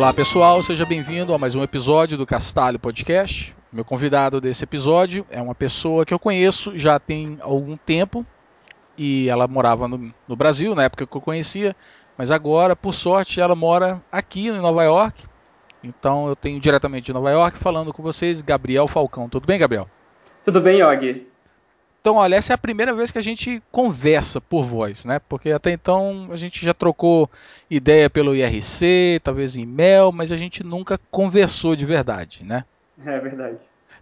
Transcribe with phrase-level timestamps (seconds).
[0.00, 3.54] Olá pessoal, seja bem-vindo a mais um episódio do Castalho Podcast.
[3.70, 8.24] Meu convidado desse episódio é uma pessoa que eu conheço já tem algum tempo
[8.96, 11.76] e ela morava no, no Brasil na época que eu conhecia,
[12.16, 15.22] mas agora, por sorte, ela mora aqui em Nova York.
[15.84, 19.28] Então eu tenho diretamente de Nova York falando com vocês, Gabriel Falcão.
[19.28, 19.86] Tudo bem, Gabriel?
[20.42, 21.29] Tudo bem, Og.
[22.00, 25.20] Então, olha, essa é a primeira vez que a gente conversa por voz, né?
[25.28, 27.30] Porque até então a gente já trocou
[27.70, 32.64] ideia pelo IRC, talvez em e-mail, mas a gente nunca conversou de verdade, né?
[33.04, 33.58] É verdade.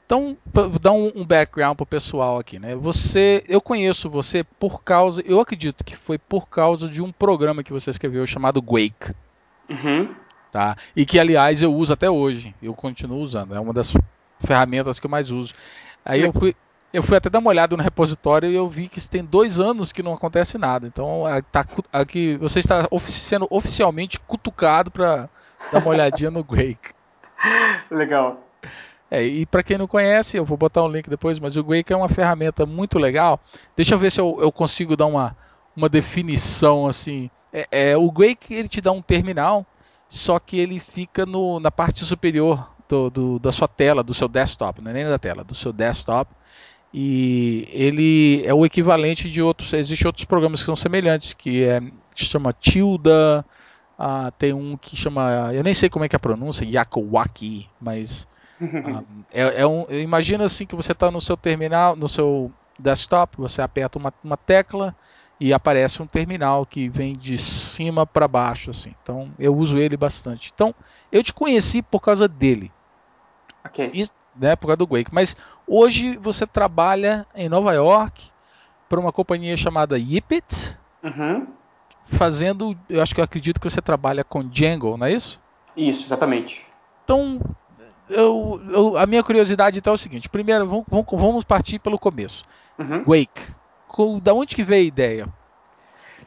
[0.06, 2.74] Então, um, um background pro pessoal aqui, né?
[2.76, 7.62] Você, eu conheço você por causa, eu acredito que foi por causa de um programa
[7.62, 9.12] que você escreveu chamado Wake.
[9.68, 10.14] Uhum.
[10.50, 10.76] Tá?
[10.96, 12.54] E que, aliás, eu uso até hoje.
[12.62, 13.54] Eu continuo usando.
[13.54, 13.92] É uma das
[14.40, 15.52] ferramentas que eu mais uso.
[16.02, 16.56] Aí eu fui,
[16.92, 19.92] eu fui até dar uma olhada no repositório e eu vi que tem dois anos
[19.92, 20.86] que não acontece nada.
[20.86, 25.28] Então tá, aqui, você está sendo oficialmente cutucado para
[25.70, 26.92] dar uma olhadinha no Wake.
[27.90, 28.40] Legal.
[29.10, 31.92] É, e para quem não conhece, eu vou botar um link depois, mas o Wake
[31.92, 33.40] é uma ferramenta muito legal.
[33.76, 35.36] Deixa eu ver se eu, eu consigo dar uma,
[35.76, 37.30] uma definição assim.
[37.52, 39.64] É, é, o Wake ele te dá um terminal,
[40.08, 44.28] só que ele fica no, na parte superior do, do, da sua tela, do seu
[44.28, 46.37] desktop, não é nem da tela, do seu desktop
[46.92, 49.72] e ele é o equivalente de outros.
[49.72, 51.80] Existem outros programas que são semelhantes, que é
[52.14, 53.44] que chama Tilda,
[53.98, 57.68] ah, tem um que chama, eu nem sei como é que é a pronúncia, Yakowaki,
[57.80, 58.26] mas
[58.60, 63.36] ah, é, é, um, imagina assim que você está no seu terminal, no seu desktop,
[63.36, 64.96] você aperta uma, uma tecla
[65.40, 68.94] e aparece um terminal que vem de cima para baixo, assim.
[69.02, 70.50] Então eu uso ele bastante.
[70.54, 70.74] Então
[71.12, 72.72] eu te conheci por causa dele.
[73.64, 73.90] Ok.
[74.38, 75.12] E, né, por causa do Wake.
[75.12, 78.30] Mas hoje você trabalha em Nova York
[78.88, 81.46] para uma companhia chamada Yipit, uhum.
[82.06, 85.40] fazendo, eu acho que eu acredito que você trabalha com Django, não é isso?
[85.76, 86.64] Isso, exatamente.
[87.04, 87.40] Então,
[88.08, 92.44] eu, eu, a minha curiosidade então é o seguinte: primeiro, vamos, vamos partir pelo começo.
[92.78, 93.02] Uhum.
[93.04, 93.54] Wake,
[94.22, 95.28] da onde que veio a ideia?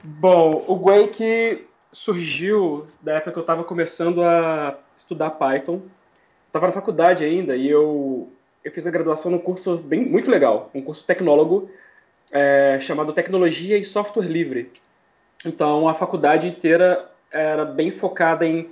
[0.03, 5.81] Bom, o Wake surgiu da época que eu estava começando a estudar Python
[6.51, 8.29] estava na faculdade ainda e eu,
[8.63, 11.71] eu fiz a graduação num curso bem, muito legal, um curso tecnólogo
[12.29, 14.71] é, chamado Tecnologia e Software Livre.
[15.45, 18.69] Então a faculdade inteira era bem focada em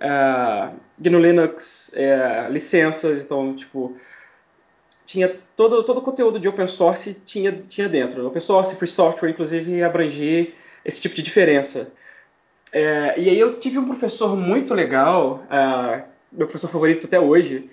[0.00, 3.94] uh, GNU Linux, é, licenças, então tipo
[5.04, 8.26] tinha todo todo o conteúdo de open source tinha tinha dentro.
[8.26, 10.50] Open source, free software, inclusive abrangia
[10.84, 11.92] esse tipo de diferença.
[12.72, 17.70] É, e aí eu tive um professor muito legal uh, meu professor favorito até hoje,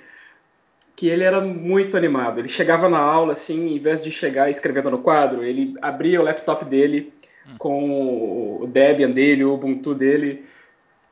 [0.96, 2.40] que ele era muito animado.
[2.40, 6.24] Ele chegava na aula, assim, em vez de chegar escrevendo no quadro, ele abria o
[6.24, 7.12] laptop dele
[7.48, 7.56] hum.
[7.58, 10.46] com o Debian dele, o Ubuntu dele,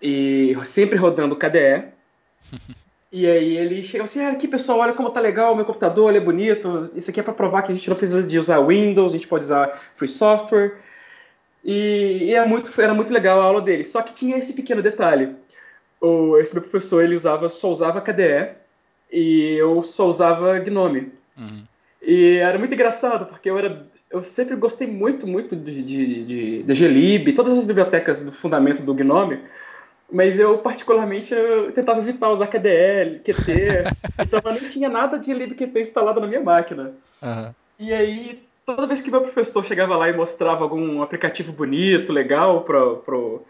[0.02, 1.86] e sempre rodando KDE.
[3.12, 6.10] e aí ele chegava assim, ah, aqui pessoal, olha como tá legal o meu computador,
[6.10, 8.62] ele é bonito, isso aqui é para provar que a gente não precisa de usar
[8.62, 10.78] Windows, a gente pode usar free software.
[11.64, 13.86] E, e era, muito, era muito legal a aula dele.
[13.86, 15.34] Só que tinha esse pequeno detalhe
[16.04, 18.50] o, esse meu professor ele usava, só usava KDE
[19.12, 21.12] e eu só usava Gnome.
[21.38, 21.64] Uhum.
[22.02, 26.64] E era muito engraçado, porque eu era eu sempre gostei muito, muito de, de, de,
[26.64, 29.40] de glib, todas as bibliotecas do fundamento do Gnome,
[30.12, 33.52] mas eu particularmente eu tentava evitar usar KDE, Qt,
[34.22, 36.94] então eu nem tinha nada de libqt instalado na minha máquina.
[37.22, 37.54] Uhum.
[37.80, 42.62] E aí, toda vez que meu professor chegava lá e mostrava algum aplicativo bonito, legal
[42.62, 43.44] pro, pro,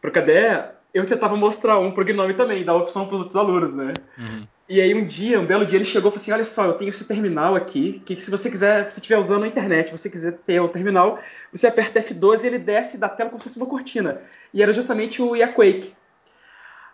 [0.00, 3.74] pro KDE, eu tentava mostrar um pro Gnome também, dar opção para os outros alunos,
[3.74, 3.92] né?
[4.18, 4.46] Uhum.
[4.68, 6.74] E aí um dia, um belo dia, ele chegou e falou assim: olha só, eu
[6.74, 10.08] tenho esse terminal aqui, que se você quiser, se você estiver usando a internet, você
[10.08, 11.18] quiser ter o terminal,
[11.52, 14.20] você aperta F12 e ele desce da tela como se fosse uma cortina.
[14.54, 15.92] E era justamente o Yaquake.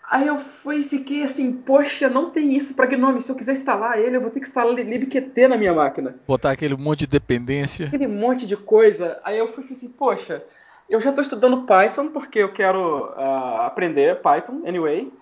[0.08, 3.20] Aí eu fui fiquei assim, poxa, não tem isso para Gnome.
[3.20, 6.14] Se eu quiser instalar ele, eu vou ter que instalar libqt na minha máquina.
[6.26, 7.88] Botar aquele monte de dependência.
[7.88, 9.20] Aquele monte de coisa.
[9.24, 10.44] Aí eu fui assim, poxa,
[10.88, 15.12] eu já estou estudando Python porque eu quero uh, aprender Python, anyway.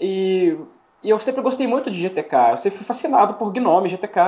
[0.00, 0.56] E,
[1.02, 2.52] e, eu sempre gostei muito de GTK.
[2.52, 4.20] Eu sempre fui fascinado por Gnome, GTK.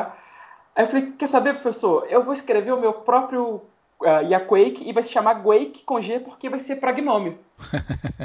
[0.76, 2.06] Aí eu falei, quer saber, professor?
[2.10, 3.62] Eu vou escrever o meu próprio
[4.02, 7.38] uh, Yaquake e vai se chamar Quake com G porque vai ser para Gnome.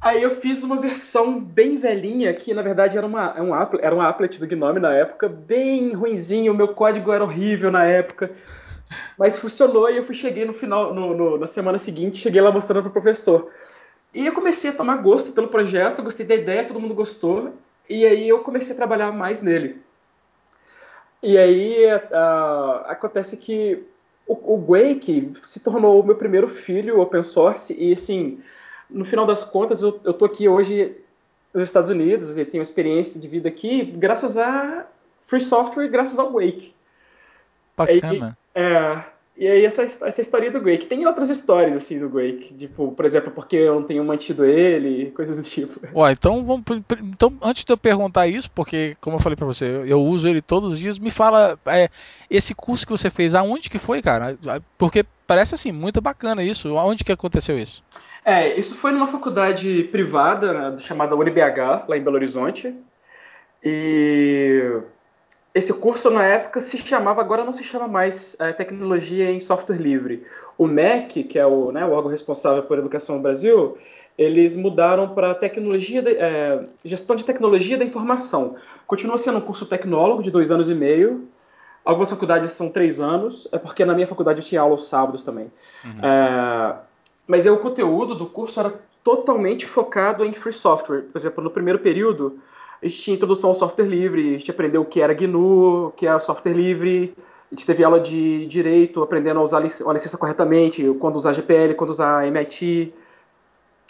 [0.00, 3.94] Aí eu fiz uma versão bem velhinha, que na verdade era, uma, é um, era
[3.94, 8.32] um applet do Gnome na época, bem ruinzinho, o meu código era horrível na época.
[9.18, 12.50] Mas funcionou e eu fui, cheguei no final, no, no, na semana seguinte, cheguei lá
[12.50, 13.50] mostrando para o professor.
[14.14, 17.54] E eu comecei a tomar gosto pelo projeto, gostei da ideia, todo mundo gostou.
[17.88, 19.80] E aí eu comecei a trabalhar mais nele.
[21.22, 23.82] E aí uh, acontece que
[24.26, 28.40] o, o Wake se tornou o meu primeiro filho open source e assim,
[28.90, 30.96] no final das contas eu, eu tô aqui hoje
[31.54, 34.86] nos Estados Unidos e tenho experiência de vida aqui graças a
[35.26, 36.74] free software e graças ao Wake.
[37.76, 38.36] Bacana.
[38.54, 39.04] E, é,
[39.36, 40.86] e aí essa, essa história do Wake.
[40.86, 45.10] Tem outras histórias assim do Wake, tipo, por exemplo, porque eu não tenho mantido ele,
[45.16, 45.80] coisas do tipo.
[45.94, 46.64] Ué, então vamos,
[47.02, 50.28] então antes de eu perguntar isso, porque como eu falei para você, eu, eu, uso
[50.28, 51.88] ele todos os dias, me fala é,
[52.30, 54.36] esse curso que você fez, aonde que foi, cara?
[54.76, 56.76] Porque parece assim muito bacana isso.
[56.76, 57.82] Aonde que aconteceu isso?
[58.24, 62.74] É, isso foi numa faculdade privada né, chamada UniBH, lá em Belo Horizonte.
[63.64, 64.80] E
[65.54, 69.76] esse curso na época se chamava, agora não se chama mais é, Tecnologia em Software
[69.76, 70.26] Livre.
[70.56, 73.76] O MEC, que é o, né, o órgão responsável por educação no Brasil,
[74.16, 78.56] eles mudaram para tecnologia, de, é, gestão de tecnologia da informação.
[78.86, 81.28] Continua sendo um curso tecnólogo de dois anos e meio.
[81.84, 85.22] Algumas faculdades são três anos, é porque na minha faculdade eu tinha aula aos sábados
[85.22, 85.50] também.
[85.84, 85.98] Uhum.
[86.02, 86.76] É,
[87.26, 88.72] mas o conteúdo do curso era
[89.04, 91.02] totalmente focado em free software.
[91.02, 92.38] Por exemplo, no primeiro período,
[92.82, 95.90] a gente tinha introdução ao software livre, a gente aprendeu o que era GNU, o
[95.92, 97.14] que era software livre,
[97.50, 101.74] a gente teve aula de direito, aprendendo a usar a licença corretamente, quando usar GPL,
[101.74, 102.92] quando usar MIT,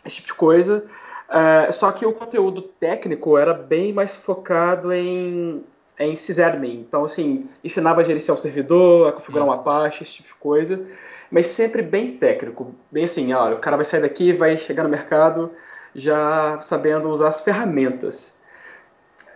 [0.05, 0.85] esse tipo de coisa.
[1.29, 5.65] Uh, só que o conteúdo técnico era bem mais focado em,
[5.99, 6.81] em sysadmin.
[6.87, 9.55] Então, assim, ensinava a gerenciar o servidor, a configurar um uhum.
[9.55, 10.87] Apache, esse tipo de coisa
[11.33, 14.91] mas sempre bem técnico, bem assim, olha, o cara vai sair daqui, vai chegar no
[14.91, 15.51] mercado
[15.95, 18.35] já sabendo usar as ferramentas.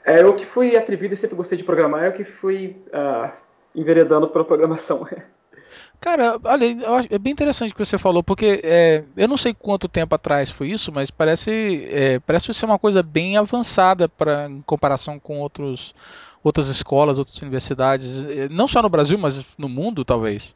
[0.06, 3.28] É, eu que fui atrevido e sempre gostei de programar, eu que fui uh,
[3.74, 5.04] enveredando pela programação.
[6.00, 6.64] Cara, olha,
[7.10, 10.48] é bem interessante o que você falou, porque é, eu não sei quanto tempo atrás
[10.48, 15.40] foi isso, mas parece, é, parece ser uma coisa bem avançada pra, em comparação com
[15.40, 15.92] outros,
[16.44, 20.54] outras escolas, outras universidades, é, não só no Brasil, mas no mundo, talvez.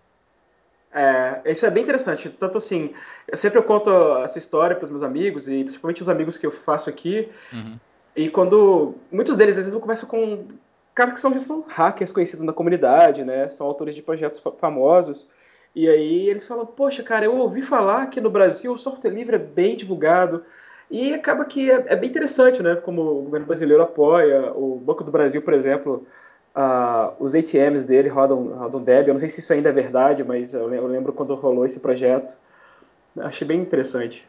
[0.93, 2.29] É, isso é bem interessante.
[2.29, 2.93] Tanto assim,
[3.27, 6.47] eu sempre eu conto essa história para os meus amigos, e principalmente os amigos que
[6.47, 7.29] eu faço aqui.
[7.53, 7.79] Uhum.
[8.21, 8.95] E quando.
[9.11, 10.45] Muitos deles, às vezes, eu converso com
[10.95, 13.49] caras que são, são hackers conhecidos na comunidade, né?
[13.49, 15.27] São autores de projetos famosos.
[15.75, 19.37] E aí eles falam: Poxa, cara, eu ouvi falar que no Brasil o software livre
[19.37, 20.45] é bem divulgado.
[20.91, 22.77] E acaba que é, é bem interessante, né?
[22.77, 26.07] Como o governo brasileiro apoia, o Banco do Brasil, por exemplo
[26.53, 29.11] Uh, os ATMs dele rodam, rodam Debian.
[29.11, 32.37] Eu não sei se isso ainda é verdade, mas eu lembro quando rolou esse projeto.
[33.21, 34.27] Achei bem interessante.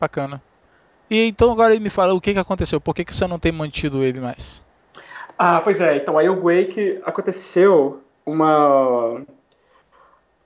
[0.00, 0.40] Bacana.
[1.14, 2.80] E então agora me fala o que, que aconteceu.
[2.80, 4.60] Por que, que você não tem mantido ele mais?
[5.38, 5.94] Ah, pois é.
[5.94, 9.20] Então aí o Wake aconteceu uma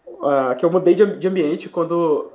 [0.06, 2.30] uh, que eu mudei de, de ambiente quando.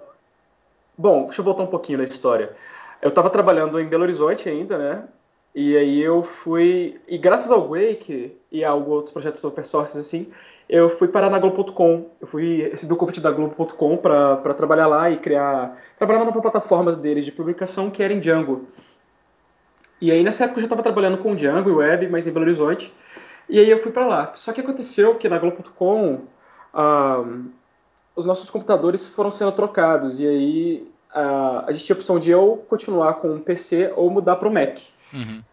[0.98, 2.56] Bom, deixa eu voltar um pouquinho na história.
[3.04, 5.08] Eu estava trabalhando em Belo Horizonte ainda, né?
[5.54, 7.00] E aí eu fui.
[7.08, 10.34] E graças ao Wake e a alguns outros projetos open source assim,
[10.74, 12.10] eu fui parar na Globo.com.
[12.20, 15.80] Eu fui recebi o convite da Globo.com para trabalhar lá e criar.
[16.00, 18.68] Trabalhar numa plataforma deles de publicação que era em Django.
[20.02, 22.46] E aí nessa época eu já estava trabalhando com Django e web, mas em Belo
[22.46, 22.92] Horizonte.
[23.48, 24.32] E aí eu fui para lá.
[24.34, 26.22] Só que aconteceu que na Globo.com
[26.74, 27.52] um,
[28.16, 30.20] os nossos computadores foram sendo trocados.
[30.20, 34.10] E aí uh, a gente tinha a opção de eu continuar com um PC ou
[34.10, 34.80] mudar para o Mac.
[35.14, 35.44] Uhum.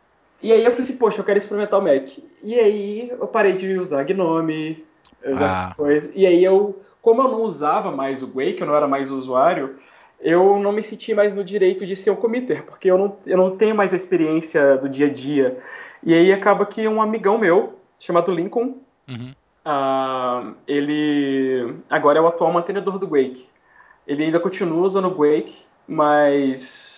[0.43, 2.09] E aí eu falei assim, poxa, eu quero experimentar o Mac.
[2.43, 4.89] E aí eu parei de usar Gnome,
[5.25, 5.75] usar ah.
[5.75, 6.13] coisas.
[6.15, 9.77] E aí eu, como eu não usava mais o Wake, eu não era mais usuário,
[10.21, 13.39] eu não me senti mais no direito de ser um committer, porque eu não, eu
[13.39, 15.59] não tenho mais a experiência do dia a dia.
[16.03, 18.77] E aí acaba que um amigão meu, chamado Lincoln,
[19.09, 19.33] uhum.
[19.65, 23.49] uh, ele agora é o atual mantenedor do Wake.
[24.07, 26.90] Ele ainda continua usando o Wake, mas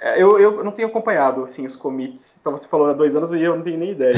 [0.00, 2.38] eu, eu não tenho acompanhado assim, os commits.
[2.40, 4.14] Então você falou há dois anos e eu não tenho nem ideia.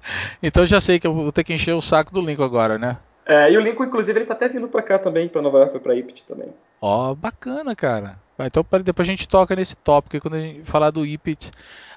[0.42, 2.98] então já sei que eu vou ter que encher o saco do Lincoln agora, né?
[3.24, 5.78] É, e o Lincoln, inclusive, ele tá até vindo pra cá também, pra Nova York,
[5.78, 6.48] pra IPT também.
[6.80, 8.16] Ó, oh, bacana, cara.
[8.38, 11.52] Então depois a gente toca nesse tópico quando a gente falar do IPT.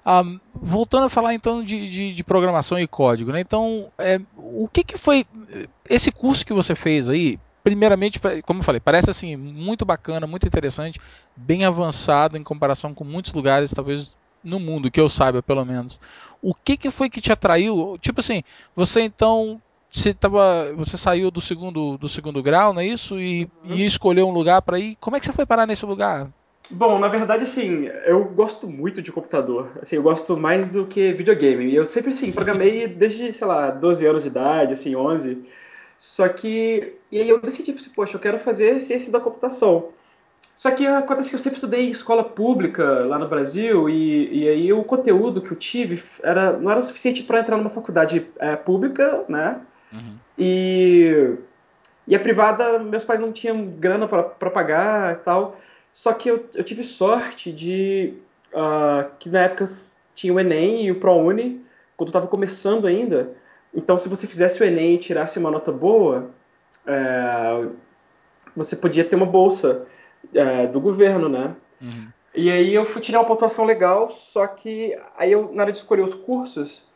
[0.05, 3.39] Um, voltando a falar então de, de, de, programação e código, né?
[3.39, 5.25] Então, é, o que, que foi
[5.89, 7.39] esse curso que você fez aí?
[7.65, 11.01] Primeiramente, como eu falei, parece assim muito bacana, muito interessante,
[11.35, 15.99] bem avançado em comparação com muitos lugares, talvez no mundo que eu saiba, pelo menos.
[16.43, 17.97] O que, que foi que te atraiu?
[17.99, 18.43] Tipo assim,
[18.75, 23.19] você então você tava, você saiu do segundo do segundo grau, não é isso?
[23.19, 23.75] E, uhum.
[23.75, 24.95] e escolheu um lugar para ir.
[24.99, 26.27] Como é que você foi parar nesse lugar?
[26.69, 29.71] Bom, na verdade, assim, eu gosto muito de computador.
[29.81, 31.73] Assim, eu gosto mais do que videogame.
[31.73, 35.43] Eu sempre, assim, programei desde, sei lá, 12 anos de idade, assim, 11.
[35.97, 36.93] Só que.
[37.11, 39.89] E aí eu decidi, assim, poxa, eu quero fazer ciência da computação.
[40.55, 44.47] Só que acontece que eu sempre estudei em escola pública lá no Brasil e, e
[44.47, 48.27] aí o conteúdo que eu tive era, não era o suficiente para entrar numa faculdade
[48.39, 49.59] é, pública, né?
[49.91, 50.15] Uhum.
[50.37, 51.35] E,
[52.07, 55.57] e a privada, meus pais não tinham grana para pagar e tal.
[55.91, 58.13] Só que eu, eu tive sorte de
[58.53, 59.71] uh, que na época
[60.13, 61.65] tinha o Enem e o ProUni,
[61.97, 63.31] quando estava começando ainda.
[63.75, 66.29] Então, se você fizesse o Enem e tirasse uma nota boa,
[66.87, 67.67] é,
[68.55, 69.85] você podia ter uma bolsa
[70.33, 71.55] é, do governo, né?
[71.81, 72.07] Uhum.
[72.33, 75.77] E aí eu fui tirar uma pontuação legal, só que aí eu, na hora de
[75.77, 76.89] escolher os cursos,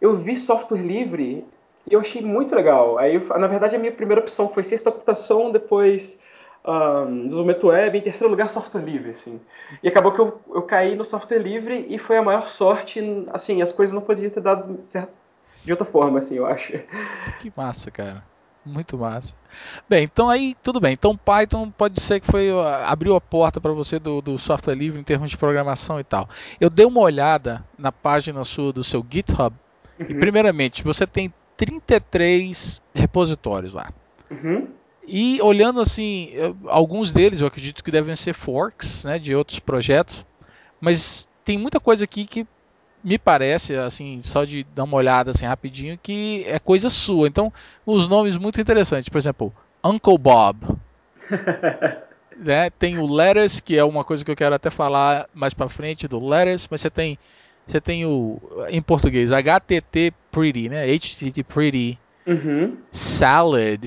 [0.00, 1.44] eu vi software livre
[1.88, 2.98] e eu achei muito legal.
[2.98, 6.18] Aí, eu, na verdade, a minha primeira opção foi ciência da computação, depois
[6.66, 9.40] um, desenvolvimento web, em terceiro lugar, software livre, assim.
[9.82, 13.00] E acabou que eu, eu caí no software livre e foi a maior sorte,
[13.32, 15.12] assim, as coisas não podiam ter dado certo
[15.66, 16.72] de outra forma, assim, eu acho.
[17.40, 18.24] Que massa, cara.
[18.64, 19.34] Muito massa.
[19.88, 20.92] Bem, então aí tudo bem.
[20.92, 22.48] Então Python pode ser que foi
[22.84, 26.28] abriu a porta para você do, do, software livre em termos de programação e tal.
[26.60, 29.54] Eu dei uma olhada na página sua do seu GitHub
[30.00, 30.06] uhum.
[30.08, 33.92] e primeiramente você tem 33 repositórios lá.
[34.30, 34.68] Uhum.
[35.06, 36.32] E olhando assim,
[36.66, 40.26] alguns deles eu acredito que devem ser forks né, de outros projetos,
[40.80, 42.44] mas tem muita coisa aqui que
[43.06, 47.28] me parece, assim, só de dar uma olhada assim rapidinho, que é coisa sua.
[47.28, 47.52] Então,
[47.86, 50.58] os nomes muito interessantes, por exemplo, Uncle Bob.
[52.36, 52.68] né?
[52.68, 56.08] Tem o Letters, que é uma coisa que eu quero até falar mais para frente
[56.08, 57.16] do Letters, mas você tem
[57.64, 60.92] você tem o em português HTT Pretty, né?
[60.92, 62.00] HTT Pretty.
[62.26, 62.76] Uhum.
[62.90, 63.84] Salad.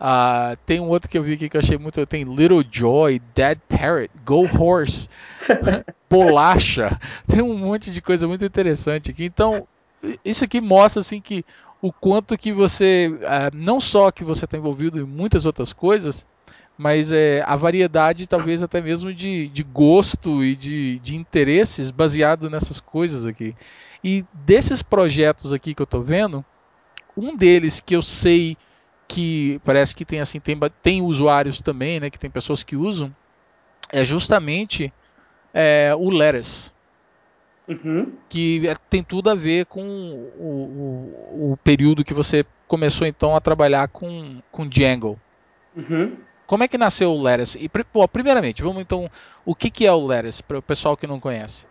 [0.00, 2.04] Uh, tem um outro que eu vi aqui que eu achei muito.
[2.06, 5.08] Tem Little Joy, Dead Parrot, Go Horse,
[6.08, 6.98] Bolacha.
[7.26, 9.24] Tem um monte de coisa muito interessante aqui.
[9.26, 9.68] Então,
[10.24, 11.44] isso aqui mostra assim que
[11.82, 13.08] o quanto que você.
[13.08, 16.26] Uh, não só que você está envolvido em muitas outras coisas,
[16.78, 22.48] mas é, a variedade talvez até mesmo de, de gosto e de, de interesses baseado
[22.48, 23.54] nessas coisas aqui.
[24.02, 26.42] E desses projetos aqui que eu estou vendo,
[27.14, 28.56] um deles que eu sei
[29.10, 33.14] que parece que tem assim tem, tem usuários também, né, que tem pessoas que usam,
[33.92, 34.92] é justamente
[35.52, 36.70] é, o Lettuce.
[37.66, 38.12] Uhum.
[38.28, 43.34] Que é, tem tudo a ver com o, o, o, período que você começou então
[43.34, 45.18] a trabalhar com, com Django.
[45.76, 46.16] Uhum.
[46.46, 47.58] Como é que nasceu o Lettuce?
[47.58, 49.10] E, bom, primeiramente, vamos então.
[49.44, 51.66] O que, que é o Lettuce para o pessoal que não conhece?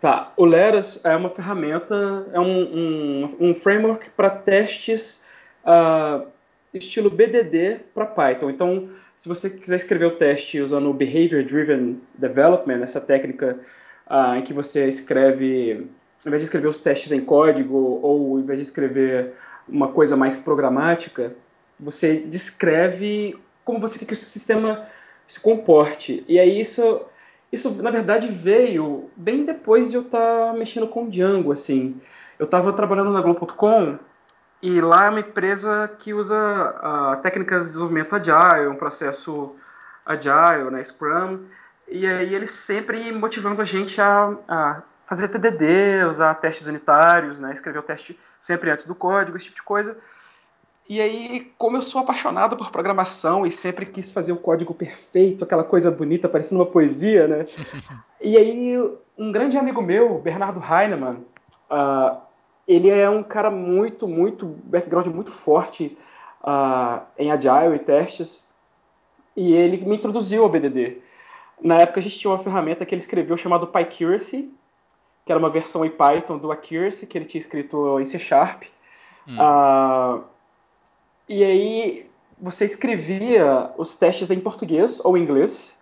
[0.00, 5.20] Tá, o Lettuce é uma ferramenta, é um, um, um framework para testes
[5.64, 6.26] uh,
[6.72, 8.50] estilo BDD para Python.
[8.50, 13.58] Então, se você quiser escrever o teste usando o Behavior Driven Development, essa técnica
[14.08, 15.88] uh, em que você escreve,
[16.24, 19.32] ao invés de escrever os testes em código ou ao invés de escrever
[19.68, 21.34] uma coisa mais programática,
[21.78, 24.86] você descreve como você quer que o seu sistema
[25.26, 26.24] se comporte.
[26.26, 27.02] E aí isso,
[27.52, 32.00] isso na verdade veio bem depois de eu estar tá mexendo com Django, assim.
[32.38, 33.98] Eu estava trabalhando na Globo.com
[34.60, 39.54] e lá é uma empresa que usa uh, técnicas de desenvolvimento agile, um processo
[40.04, 41.44] agile, né, Scrum.
[41.86, 47.52] E aí eles sempre motivando a gente a, a fazer TDD, usar testes unitários, né,
[47.52, 49.96] escrever o teste sempre antes do código, esse tipo de coisa.
[50.88, 55.44] E aí, como eu sou apaixonado por programação e sempre quis fazer o código perfeito,
[55.44, 57.44] aquela coisa bonita, parecendo uma poesia, né?
[58.22, 58.74] e aí,
[59.16, 61.18] um grande amigo meu, Bernardo Heinemann,
[61.70, 62.27] uh,
[62.68, 65.96] ele é um cara muito, muito, background muito forte
[66.42, 68.46] uh, em Agile e testes,
[69.34, 70.98] e ele me introduziu ao BDD.
[71.62, 74.52] Na época a gente tinha uma ferramenta que ele escreveu chamado PyCuracy,
[75.24, 78.64] que era uma versão em Python do Accuracy, que ele tinha escrito em C Sharp.
[79.26, 79.36] Hum.
[79.36, 80.24] Uh,
[81.28, 82.10] e aí
[82.40, 85.77] você escrevia os testes em português ou inglês,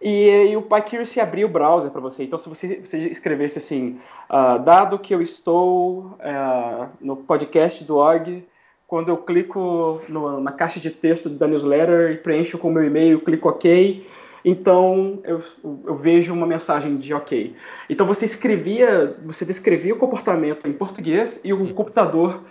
[0.00, 2.24] e, e o PyCuracy abria o browser para você.
[2.24, 7.98] Então, se você, você escrevesse assim, uh, dado que eu estou uh, no podcast do
[7.98, 8.44] OG,
[8.86, 12.84] quando eu clico no, na caixa de texto da newsletter e preencho com o meu
[12.84, 14.04] e-mail, clico OK,
[14.44, 17.54] então eu, eu, vejo uma mensagem de OK.
[17.88, 22.42] Então você escrevia, você descrevia o comportamento em português e o computador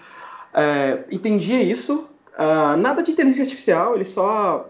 [0.53, 2.08] uh, entendia isso.
[2.38, 4.70] Uh, nada de inteligência artificial, ele só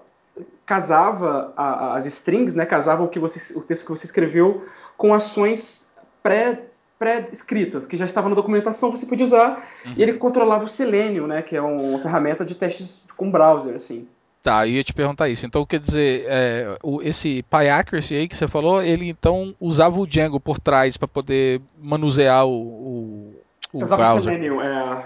[0.70, 5.16] casava a, as strings, né, casava o, que você, o texto que você escreveu com
[5.16, 6.62] ações pré
[7.00, 9.94] pré-escritas, que já estavam na documentação, você podia usar, uhum.
[9.96, 14.06] e ele controlava o Selenium, né, que é uma ferramenta de testes com browser, assim.
[14.44, 15.46] Tá, eu ia te perguntar isso.
[15.46, 20.06] Então, quer dizer, é, o, esse PyAccuracy aí que você falou, ele então usava o
[20.06, 23.34] Django por trás para poder manusear o, o,
[23.74, 24.18] o browser.
[24.18, 25.06] O Selenium, é,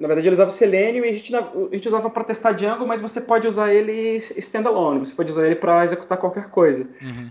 [0.00, 3.02] na verdade, ele usava Selenium e a gente, a gente usava para testar Django, mas
[3.02, 6.88] você pode usar ele standalone, você pode usar ele para executar qualquer coisa.
[7.02, 7.30] Uhum.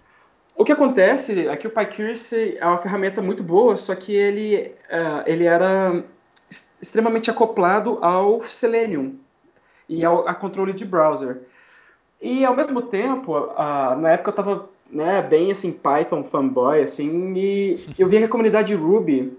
[0.56, 4.72] O que acontece é que o PyCuracy é uma ferramenta muito boa, só que ele,
[4.92, 6.04] uh, ele era
[6.80, 9.16] extremamente acoplado ao Selenium
[9.88, 11.40] e ao a controle de browser.
[12.22, 17.34] E ao mesmo tempo, uh, na época eu estava né, bem assim Python fanboy, assim,
[17.36, 19.36] e eu vi que a comunidade Ruby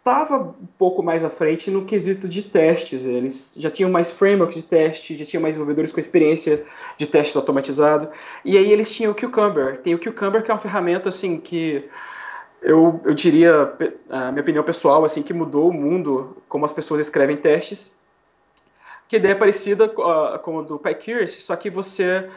[0.00, 3.04] estava um pouco mais à frente no quesito de testes.
[3.04, 6.64] Eles já tinham mais frameworks de teste, já tinham mais desenvolvedores com experiência
[6.96, 8.08] de testes automatizado.
[8.44, 9.78] E aí eles tinham o Cucumber.
[9.82, 11.88] Tem o Cucumber que é uma ferramenta assim que
[12.62, 13.72] eu, eu diria,
[14.10, 17.92] a minha opinião pessoal, assim, que mudou o mundo como as pessoas escrevem testes.
[19.08, 22.28] Que ideia é parecida com a do PyCurious, só que você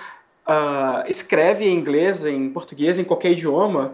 [0.48, 3.94] uh, escreve em inglês, em português, em qualquer idioma,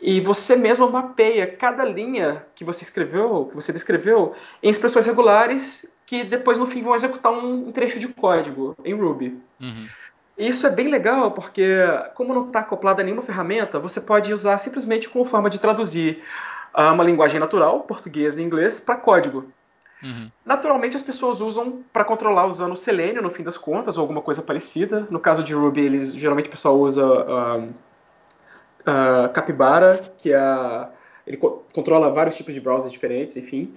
[0.00, 5.90] e você mesmo mapeia cada linha que você escreveu, que você descreveu, em expressões regulares
[6.04, 9.40] que depois no fim vão executar um, trecho de código em Ruby.
[9.60, 9.88] Uhum.
[10.38, 11.64] Isso é bem legal porque,
[12.14, 16.22] como não está acoplado a nenhuma ferramenta, você pode usar simplesmente como forma de traduzir
[16.74, 19.50] uh, uma linguagem natural, português e inglês, para código.
[20.02, 20.30] Uhum.
[20.44, 24.20] Naturalmente, as pessoas usam para controlar usando o Selenium, no fim das contas, ou alguma
[24.20, 25.08] coisa parecida.
[25.10, 27.74] No caso de Ruby, eles, geralmente o pessoal usa uh,
[28.86, 30.88] uh, Capybara, que é,
[31.26, 33.74] ele co controla vários tipos de browsers diferentes, enfim.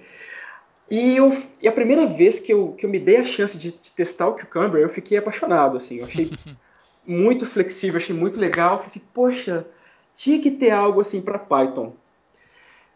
[0.90, 3.70] E, eu, e, a primeira vez que eu, que eu me dei a chance de,
[3.70, 5.98] de testar o Cucumber, eu fiquei apaixonado, assim.
[5.98, 6.32] Eu achei
[7.06, 8.76] muito flexível, achei muito legal.
[8.76, 9.66] Falei assim, poxa,
[10.14, 11.92] tinha que ter algo assim para Python.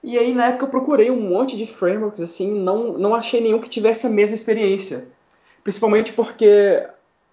[0.02, 3.58] E aí, na época, eu procurei um monte de frameworks, assim, não, não achei nenhum
[3.58, 5.06] que tivesse a mesma experiência.
[5.62, 6.86] Principalmente porque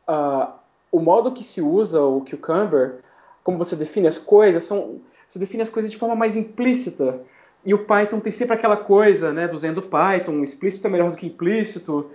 [0.07, 0.53] uh,
[0.91, 2.99] o modo que se usa o Cucumber,
[3.43, 7.21] como você define as coisas, são, você define as coisas de forma mais implícita.
[7.65, 11.11] E o Python tem sempre aquela coisa, né, do Zen do Python, explícito é melhor
[11.11, 12.09] do que implícito.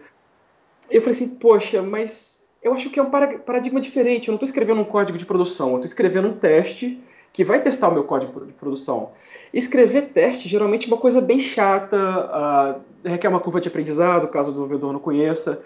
[0.90, 4.28] Eu falei assim, poxa, mas eu acho que é um paradigma diferente.
[4.28, 7.00] Eu não estou escrevendo um código de produção, eu estou escrevendo um teste
[7.32, 9.10] que vai testar o meu código de produção.
[9.52, 14.48] Escrever teste geralmente é uma coisa bem chata, uh, requer uma curva de aprendizado, caso
[14.48, 15.62] o desenvolvedor não conheça.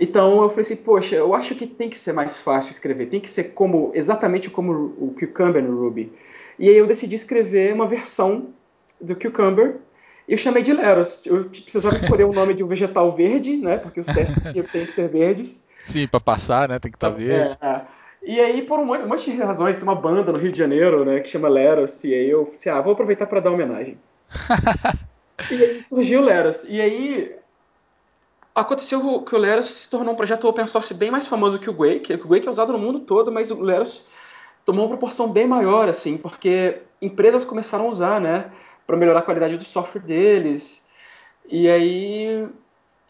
[0.00, 3.20] Então eu falei assim, poxa, eu acho que tem que ser mais fácil escrever, tem
[3.20, 6.10] que ser como exatamente como o Cucumber no Ruby.
[6.58, 8.48] E aí eu decidi escrever uma versão
[8.98, 9.76] do Cucumber
[10.26, 11.26] e eu chamei de Leros.
[11.26, 13.76] Eu precisava escolher o nome de um vegetal verde, né?
[13.76, 15.64] Porque os testes têm que ser verdes.
[15.80, 16.78] Sim, para passar, né?
[16.78, 17.58] Tem que estar tá verde.
[17.60, 17.82] É, é.
[18.22, 20.58] E aí, por um monte, um monte, de razões, tem uma banda no Rio de
[20.58, 23.96] Janeiro, né, que chama Leros, e aí eu pensei, ah, vou aproveitar para dar homenagem.
[25.50, 26.66] e aí surgiu o Leros.
[26.68, 27.34] E aí
[28.54, 31.76] aconteceu que o Leros se tornou um projeto open source bem mais famoso que o
[31.76, 32.12] Wake.
[32.14, 34.04] O Wake é usado no mundo todo, mas o Leros
[34.64, 38.50] tomou uma proporção bem maior, assim, porque empresas começaram a usar, né,
[38.86, 40.84] para melhorar a qualidade do software deles.
[41.48, 42.46] E aí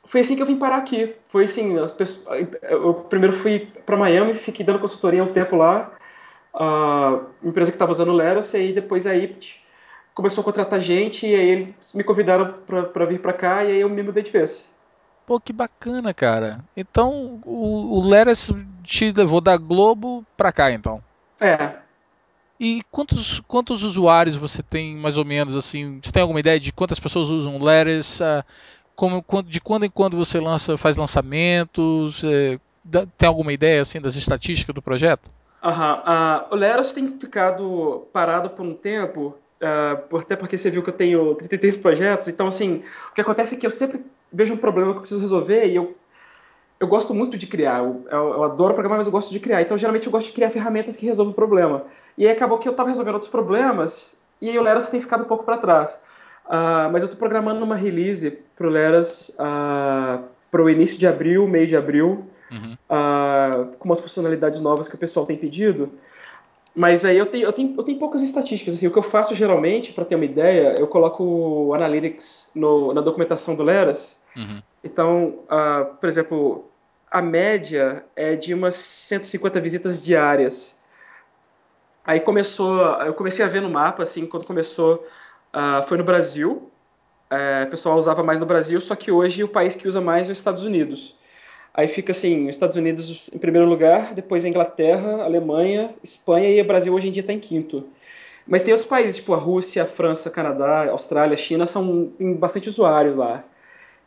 [0.06, 1.14] foi assim que eu vim parar aqui.
[1.28, 5.92] Foi assim, pessoas, eu primeiro fui para Miami, fiquei dando consultoria um tempo lá,
[6.54, 9.60] a empresa que estava usando o Leros, e aí depois a IPT
[10.14, 12.54] começou a contratar gente, e aí eles me convidaram
[12.92, 14.70] para vir para cá, e aí eu me mudei de vez.
[15.30, 16.58] Pô, que bacana, cara.
[16.76, 18.50] Então o, o Leras
[18.82, 21.00] te levou da Globo para cá, então?
[21.40, 21.74] É.
[22.58, 26.00] E quantos, quantos usuários você tem, mais ou menos, assim?
[26.02, 28.18] Você tem alguma ideia de quantas pessoas usam o Leras?
[28.18, 28.44] Uh,
[28.96, 32.24] como, de quando em quando você lança, faz lançamentos?
[32.24, 32.58] É,
[33.16, 35.30] tem alguma ideia assim das estatísticas do projeto?
[35.62, 36.48] Aham.
[36.50, 40.90] Uh, o Leros tem ficado parado por um tempo, uh, até porque você viu que
[40.90, 44.58] eu tenho 33 projetos, então assim, o que acontece é que eu sempre vejo um
[44.58, 45.96] problema que eu preciso resolver e eu,
[46.78, 47.78] eu gosto muito de criar.
[47.78, 49.62] Eu, eu, adoro programar, mas eu gosto de criar.
[49.62, 51.84] Então, geralmente, eu gosto de criar ferramentas que resolvam o problema.
[52.16, 55.22] E aí acabou que eu estava resolvendo outros problemas e aí o Leros tem ficado
[55.22, 56.00] um pouco para trás.
[56.46, 61.06] Uh, mas eu estou programando uma release para o Leras uh, para o início de
[61.06, 62.76] abril, meio de abril, uhum.
[62.90, 65.92] uh, com umas funcionalidades novas que o pessoal tem pedido.
[66.74, 68.74] Mas aí eu tenho, eu tenho, eu tenho poucas estatísticas.
[68.74, 72.94] Assim, o que eu faço geralmente, para ter uma ideia, eu coloco o Analytics no,
[72.94, 74.16] na documentação do Leras.
[74.36, 74.62] Uhum.
[74.82, 76.70] Então, uh, por exemplo,
[77.10, 80.76] a média é de umas 150 visitas diárias.
[82.04, 85.06] Aí começou, eu comecei a ver no mapa, assim, quando começou
[85.54, 86.70] Uh, foi no Brasil.
[87.28, 90.28] É, o pessoal usava mais no Brasil, só que hoje o país que usa mais
[90.28, 91.14] é os Estados Unidos.
[91.72, 96.64] Aí fica assim, Estados Unidos em primeiro lugar, depois a Inglaterra, Alemanha, Espanha e o
[96.64, 97.86] Brasil hoje em dia está em quinto.
[98.46, 102.68] Mas tem outros países, tipo a Rússia, a França, Canadá, Austrália, China, são, tem bastante
[102.68, 103.44] usuários lá.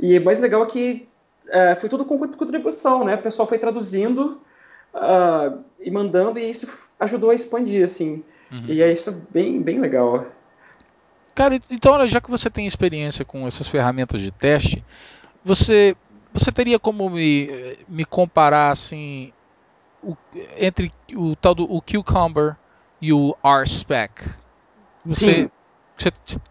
[0.04, 1.08] E o mais legal é que
[1.48, 3.16] é, foi tudo com contribuição, né?
[3.16, 4.42] O pessoal foi traduzindo
[4.94, 6.68] uh, e mandando, e isso
[7.00, 8.22] ajudou a expandir, assim.
[8.52, 8.66] Uhum.
[8.68, 10.26] E é isso bem, bem legal.
[11.34, 14.84] Cara, então já que você tem experiência com essas ferramentas de teste,
[15.42, 15.96] você
[16.34, 19.32] você teria como me, me comparar assim
[20.04, 20.18] o,
[20.58, 22.58] entre o tal do o Cucumber
[23.02, 24.22] e o RSpec?
[25.06, 25.52] Você, você,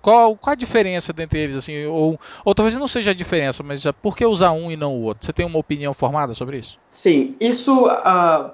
[0.00, 3.84] qual, qual a diferença entre eles assim ou, ou talvez não seja a diferença, mas
[4.00, 5.26] por que usar um e não o outro?
[5.26, 6.78] Você tem uma opinião formada sobre isso?
[6.88, 8.50] Sim, isso uh,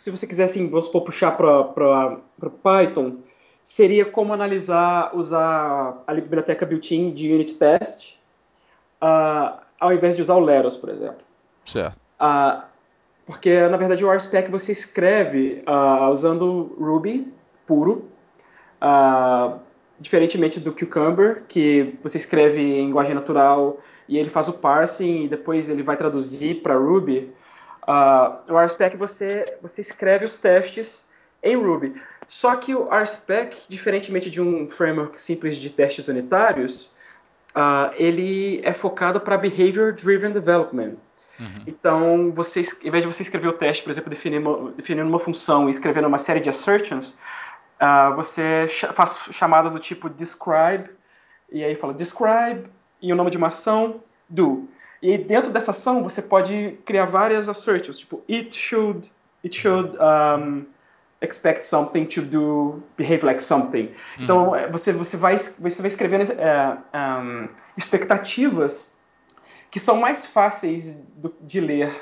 [0.00, 3.16] se você quisesse, assim, vamos supor, puxar para Python,
[3.62, 8.14] seria como analisar, usar a biblioteca built-in de unit test,
[9.02, 11.22] uh, ao invés de usar o Leros, por exemplo.
[11.66, 11.98] Certo.
[12.18, 12.62] Uh,
[13.26, 17.30] porque, na verdade, o RSpec você escreve uh, usando Ruby
[17.66, 18.08] puro,
[20.00, 25.28] diferentemente do Cucumber, que você escreve em linguagem natural e ele faz o parsing e
[25.28, 27.30] depois ele vai traduzir para Ruby.
[27.82, 31.04] Uh, o RSpec você, você escreve os testes
[31.42, 31.94] em Ruby.
[32.26, 36.90] Só que o RSpec, diferentemente de um framework simples de testes unitários,
[37.54, 40.94] uh, ele é focado para Behavior Driven Development.
[41.38, 41.62] Uhum.
[41.66, 45.68] Então, você, em vez de você escrever o teste, por exemplo, definindo, definindo uma função
[45.68, 47.14] e escrevendo uma série de assertions,
[47.80, 50.90] uh, você faz chamadas do tipo describe,
[51.50, 54.68] e aí fala describe, e o nome de uma ação, do.
[55.02, 59.10] E dentro dessa ação você pode criar várias assertions, tipo it should,
[59.44, 60.66] it should um,
[61.20, 63.90] expect something to do, behave like something.
[64.18, 64.56] Então, uhum.
[64.56, 68.98] Então você, você, vai, você vai escrevendo uh, um, expectativas
[69.70, 71.92] que são mais fáceis do, de ler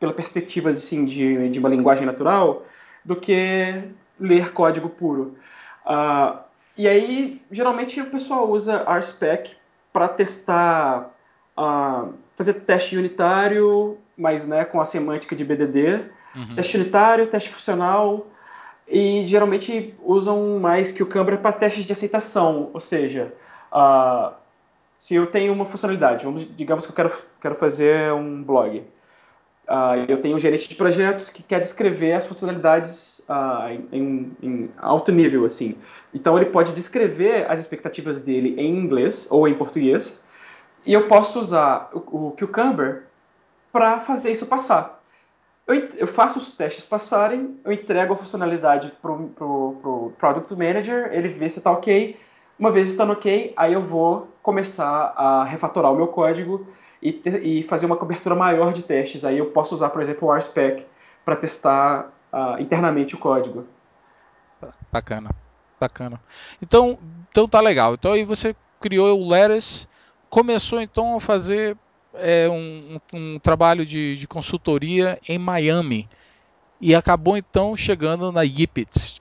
[0.00, 2.64] pela perspectiva assim, de, de uma linguagem natural
[3.04, 3.84] do que
[4.22, 5.36] ler código puro.
[5.84, 6.38] Uh,
[6.76, 9.54] e aí, geralmente, o pessoal usa RSpec
[9.92, 11.10] para testar,
[11.58, 16.04] uh, fazer teste unitário, mas né, com a semântica de BDD,
[16.34, 16.54] uhum.
[16.54, 18.26] teste unitário, teste funcional,
[18.88, 23.32] e geralmente usam mais que o Cambra para testes de aceitação, ou seja,
[23.72, 24.32] uh,
[24.94, 28.84] se eu tenho uma funcionalidade, vamos, digamos que eu quero, quero fazer um blog,
[29.72, 34.70] uh, eu tenho um gerente de projetos que quer descrever as funcionalidades uh, em, em,
[34.76, 35.74] alto nível, assim,
[36.12, 40.22] então ele pode descrever as expectativas dele em inglês ou em português,
[40.84, 43.04] e eu posso usar o, o Cucumber
[43.72, 45.00] para fazer isso passar.
[45.66, 50.52] Eu, eu, faço os testes passarem, eu entrego a funcionalidade para o pro, pro Product
[50.54, 52.18] Manager, ele vê se está ok.
[52.58, 56.66] Uma vez estando ok, aí eu vou começar a refatorar o meu código
[57.02, 59.24] e, ter, e fazer uma cobertura maior de testes.
[59.24, 60.86] Aí eu posso usar, por exemplo, o RSpec
[61.24, 63.66] para testar uh, internamente o código.
[64.92, 65.30] Bacana,
[65.80, 66.20] bacana.
[66.62, 66.96] Então,
[67.30, 67.94] então tá legal.
[67.94, 69.88] Então aí você criou o Lettuce,
[70.30, 71.76] começou então a fazer
[72.14, 76.08] é, um, um, trabalho de, de, consultoria em Miami
[76.80, 79.20] e acabou então chegando na Yipit.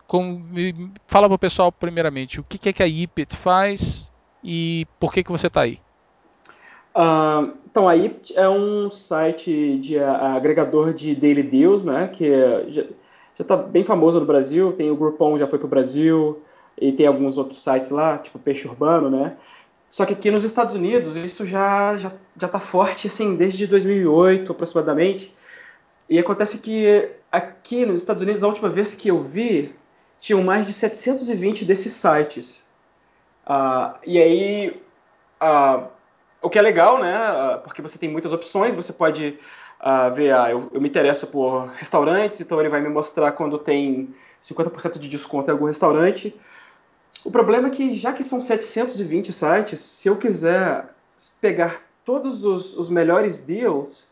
[1.08, 4.12] Fala para o pessoal primeiramente o que, que, é que a Yipit faz
[4.44, 5.80] e por que, que você está aí.
[6.94, 12.30] Então a Yipit é um site de agregador de daily deals, né, que
[12.70, 12.84] já
[13.40, 14.74] está bem famoso no Brasil.
[14.74, 16.42] Tem o Groupon já foi para o Brasil
[16.80, 19.38] e tem alguns outros sites lá, tipo Peixe Urbano, né.
[19.90, 24.52] Só que aqui nos Estados Unidos isso já já já está forte assim desde 2008
[24.52, 25.34] aproximadamente.
[26.10, 29.74] E acontece que aqui nos Estados Unidos a última vez que eu vi
[30.20, 32.62] tinham mais de 720 desses sites.
[33.46, 34.82] Uh, e aí
[35.42, 35.88] uh,
[36.42, 37.16] o que é legal, né?
[37.32, 38.74] Uh, porque você tem muitas opções.
[38.76, 39.38] Você pode
[40.14, 44.14] ver, ah, eu, eu me interesso por restaurantes, então ele vai me mostrar quando tem
[44.42, 46.36] 50% de desconto em algum restaurante.
[47.24, 50.86] O problema é que, já que são 720 sites, se eu quiser
[51.40, 54.08] pegar todos os, os melhores deals,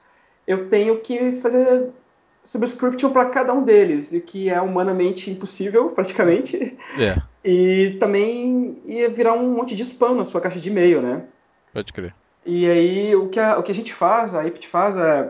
[0.47, 1.89] eu tenho que fazer
[2.43, 6.77] subscription para cada um deles, o que é humanamente impossível, praticamente.
[6.97, 7.17] É.
[7.43, 11.23] E também ia virar um monte de spam na sua caixa de e-mail, né?
[11.73, 12.13] Pode crer.
[12.45, 15.29] E aí, o que a, o que a gente faz, a IPT faz é.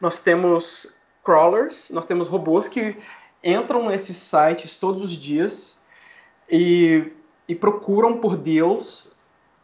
[0.00, 0.92] Nós temos
[1.24, 2.96] crawlers, nós temos robôs que
[3.42, 5.80] entram nesses sites todos os dias
[6.50, 7.12] e,
[7.48, 9.10] e procuram por deals,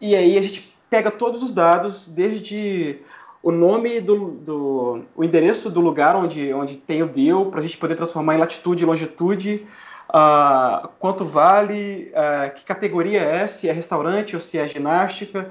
[0.00, 2.98] e aí a gente pega todos os dados, desde
[3.42, 7.62] o nome do, do o endereço do lugar onde, onde tem o deal, para a
[7.62, 9.66] gente poder transformar em latitude e longitude,
[10.10, 15.50] uh, quanto vale, uh, que categoria é, se é restaurante ou se é ginástica.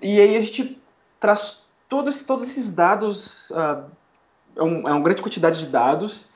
[0.00, 0.80] E aí a gente
[1.20, 3.84] traz todos, todos esses dados, uh,
[4.56, 6.26] é, um, é uma grande quantidade de dados,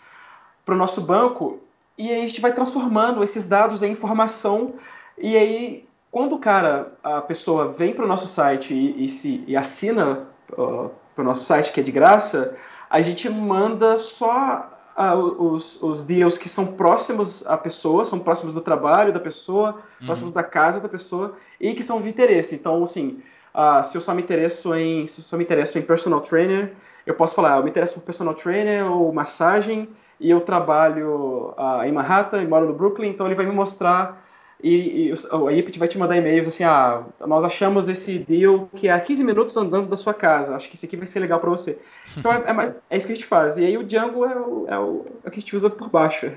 [0.64, 1.60] para o nosso banco
[1.96, 4.74] e aí a gente vai transformando esses dados em informação.
[5.16, 9.44] E aí quando o cara, a pessoa vem para o nosso site e, e, se,
[9.46, 12.56] e assina para o nosso site que é de graça,
[12.88, 18.60] a gente manda só os, os deals que são próximos à pessoa, são próximos do
[18.60, 20.06] trabalho da pessoa, uhum.
[20.06, 22.54] próximos da casa da pessoa e que são de interesse.
[22.54, 23.22] Então, assim,
[23.54, 26.72] uh, se eu só me interesso em, se eu só me interesso em personal trainer,
[27.04, 31.82] eu posso falar, eu me interesso por personal trainer ou massagem e eu trabalho uh,
[31.84, 34.24] em Manhattan e moro no Brooklyn, então ele vai me mostrar
[34.68, 38.88] e, e a Ipit vai te mandar e-mails assim, ah, nós achamos esse deal que
[38.88, 41.38] é a 15 minutos andando da sua casa, acho que isso aqui vai ser legal
[41.38, 41.78] para você.
[42.16, 43.56] Então é, é, é, isso que a gente faz.
[43.56, 45.88] E aí o Django é o, é o, é o que a gente usa por
[45.88, 46.32] baixo.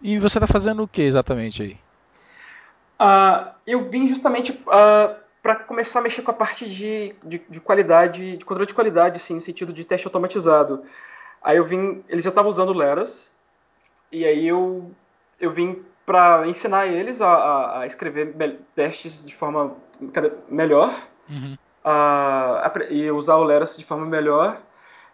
[0.00, 1.78] E você está fazendo o que exatamente aí?
[3.00, 7.40] Uh, eu vim justamente uh, ah, para começar a mexer com a parte de, de,
[7.48, 10.82] de, qualidade, de controle de qualidade, sim, no sentido de teste automatizado.
[11.40, 13.30] Aí eu vim, eles já estavam usando Leras,
[14.10, 14.90] e aí eu,
[15.40, 18.34] eu vim para ensinar eles a, a, escrever
[18.76, 19.72] testes de forma
[20.46, 20.94] melhor
[21.26, 21.56] uhum.
[21.86, 24.60] uh, e usar o Leras de forma melhor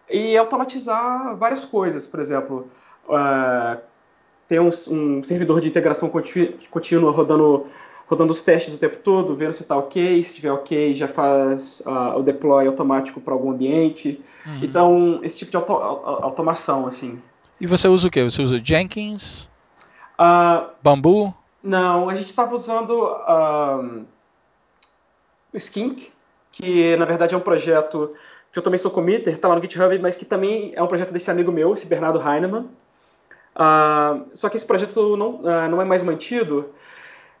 [0.09, 2.69] e automatizar várias coisas, por exemplo,
[3.07, 3.79] uh,
[4.45, 6.11] ter um, um, servidor de integração
[6.69, 7.67] contínua rodando,
[8.05, 11.81] rodando os testes o tempo todo, vendo se está ok, se estiver ok já faz
[11.85, 14.19] uh, o deploy automático para algum ambiente.
[14.45, 14.59] Uhum.
[14.61, 17.21] Então, esse tipo de auto, automação, assim.
[17.61, 18.21] E você usa o que?
[18.21, 19.49] Você usa Jenkins?
[20.19, 21.33] Uh, Bambu?
[21.63, 24.05] Não, a gente estava usando uh,
[25.53, 26.11] o Skink,
[26.51, 28.13] que na verdade é um projeto
[28.51, 31.13] que eu também sou committer, está lá no GitHub, mas que também é um projeto
[31.13, 32.67] desse amigo meu, esse Bernardo Heinemann.
[33.55, 36.69] Uh, só que esse projeto não, uh, não é mais mantido.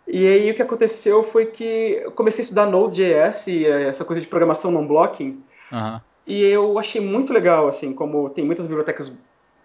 [0.07, 4.21] E aí o que aconteceu foi que eu comecei a estudar Node.js e essa coisa
[4.21, 5.43] de programação non-blocking.
[5.71, 6.01] Uhum.
[6.25, 9.11] E eu achei muito legal, assim, como tem muitas bibliotecas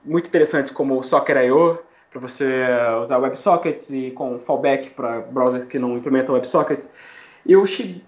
[0.04, 1.78] muito interessantes, como Socket.io,
[2.14, 2.64] para você
[3.02, 6.88] usar WebSockets e com fallback para browsers que não implementam WebSockets.
[7.44, 8.04] E eu achei,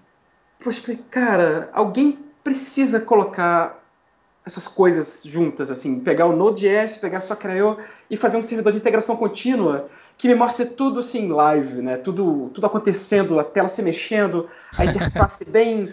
[0.63, 3.83] poxa, cara, alguém precisa colocar
[4.45, 8.77] essas coisas juntas, assim, pegar o Node.js, pegar só Creo e fazer um servidor de
[8.77, 11.97] integração contínua que me mostre tudo assim live, né?
[11.97, 15.91] Tudo, tudo acontecendo, a tela se mexendo, a interface bem.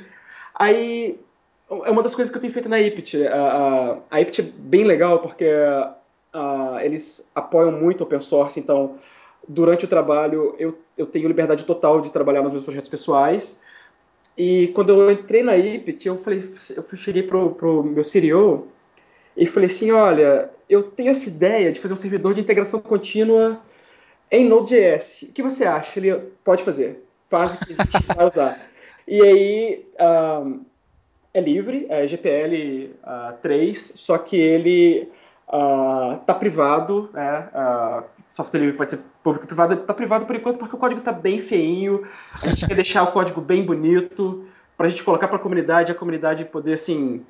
[0.54, 1.18] Aí
[1.68, 3.26] é uma das coisas que eu tenho feito na Ipit.
[3.26, 5.50] A, a, a Ipit é bem legal porque
[6.34, 8.98] uh, eles apoiam muito o open source, então
[9.46, 13.60] durante o trabalho eu, eu tenho liberdade total de trabalhar nos meus projetos pessoais.
[14.36, 18.66] E quando eu entrei na IPT, eu falei, eu cheguei pro, pro meu CEO
[19.36, 23.60] e falei assim, olha, eu tenho essa ideia de fazer um servidor de integração contínua
[24.30, 25.22] em Node.js.
[25.22, 26.00] O que você acha?
[26.00, 28.60] Ele pode fazer, faz o que a gente vai usar.
[29.06, 30.44] E aí um, ah,
[31.34, 35.10] é livre, é GPL uh, 3, só que ele
[35.46, 37.48] está ah, uh, privado, né?
[37.54, 41.12] Uh, software livre pode ser público privado, está privado por enquanto porque o código está
[41.12, 42.04] bem feinho,
[42.42, 44.44] a gente quer deixar o código bem bonito,
[44.76, 47.24] para a gente colocar para a comunidade, a comunidade poder, assim,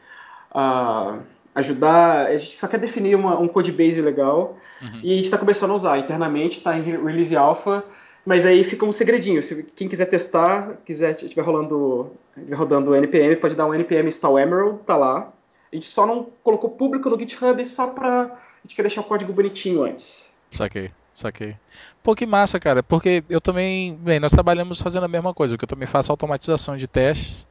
[0.51, 1.19] uh,
[1.55, 5.01] ajudar, a gente só quer definir uma, um code base legal, uhum.
[5.03, 7.85] e a gente está começando a usar, internamente está em release alpha,
[8.25, 12.13] mas aí fica um segredinho, se quem quiser testar, quiser, estiver rolando,
[12.55, 15.34] rodando o NPM, pode dar um NPM install emerald, tá lá,
[15.75, 18.29] a gente só não colocou público no GitHub só para a
[18.63, 20.31] gente quer deixar o código bonitinho antes.
[20.53, 21.57] Saquei, saquei.
[22.01, 22.81] Pô, que massa, cara.
[22.81, 23.97] Porque eu também.
[23.97, 27.45] Bem, nós trabalhamos fazendo a mesma coisa, porque eu também faço automatização de testes.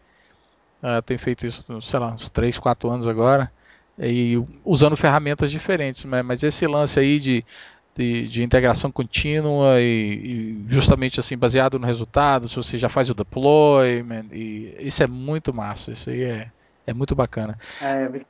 [0.81, 3.51] Uh, tenho feito isso, sei lá, uns 3, 4 anos agora.
[3.99, 6.05] E usando ferramentas diferentes.
[6.05, 7.45] Mas, mas esse lance aí de,
[7.93, 13.09] de, de integração contínua e, e, justamente assim, baseado no resultado, se você já faz
[13.09, 15.91] o deployment, e isso é muito massa.
[15.91, 16.51] Isso aí é
[16.86, 17.58] é muito bacana.
[17.82, 18.26] É, é muito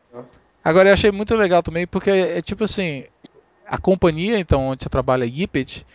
[0.63, 3.04] Agora eu achei muito legal também, porque é tipo assim,
[3.68, 5.86] a companhia, então, onde você trabalha, Yipet,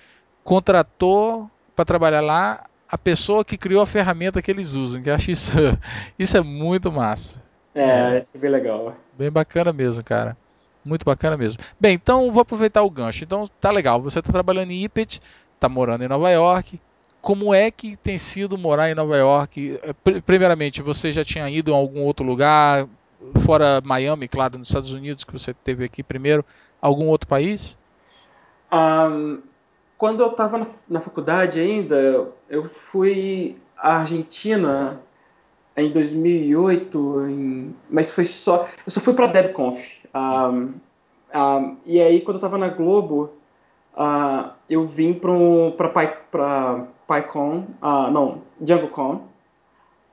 [0.44, 5.14] contratou para trabalhar lá a pessoa que criou a ferramenta que eles usam, que eu
[5.14, 5.56] acho isso,
[6.18, 7.42] isso é muito massa.
[7.74, 8.96] É, isso é bem legal.
[9.16, 10.36] Bem bacana mesmo, cara.
[10.84, 11.62] Muito bacana mesmo.
[11.78, 13.24] Bem, então vou aproveitar o gancho.
[13.24, 15.20] Então tá legal, você está trabalhando em Ipet,
[15.54, 16.80] está morando em Nova York,
[17.20, 19.78] como é que tem sido morar em Nova York?
[19.82, 22.88] Eh, primeiramente, você já tinha ido a algum outro lugar,
[23.44, 26.44] fora Miami, claro, nos Estados Unidos, que você teve aqui primeiro,
[26.80, 27.76] algum outro país?
[28.72, 29.40] Um,
[29.96, 35.00] quando eu estava na, na, faculdade ainda, eu fui à Argentina
[35.76, 39.78] em 2008, em, mas foi só, eu só fui para a DebConf.
[40.14, 40.74] Um,
[41.34, 43.32] um, e aí, quando eu estava na Globo,
[43.94, 49.22] uh, eu vim para PyCon, uh, não, DjangoCon,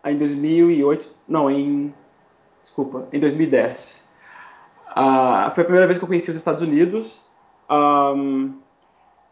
[0.05, 1.93] em 2008, não, em,
[2.63, 4.03] desculpa, em 2010.
[4.87, 7.21] Uh, ah, foi a primeira vez que eu conheci os Estados Unidos.
[7.69, 8.53] Um,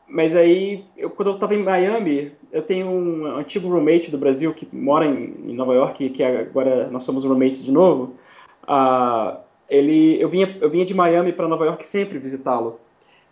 [0.08, 4.54] mas aí, eu, quando eu estava em Miami, eu tenho um antigo roommate do Brasil
[4.54, 8.16] que mora em, em Nova York, que agora nós somos roommates de novo.
[8.64, 9.38] Uh,
[9.70, 12.80] ele, eu vinha, eu vinha de Miami para Nova York sempre visitá-lo.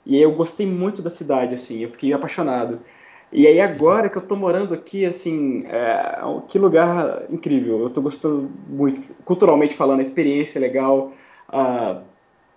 [0.06, 2.80] E eu gostei muito da cidade, assim, eu fiquei apaixonado.
[3.32, 7.82] E aí agora que eu tô morando aqui, assim, é, que lugar incrível.
[7.82, 11.14] Eu tô gostando muito, culturalmente falando, a experiência é legal,
[11.50, 12.02] uh,